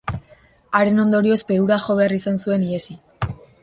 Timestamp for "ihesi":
2.71-3.01